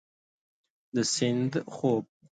د 0.95 0.97
سیند 1.13 1.51
خوب 1.75 2.03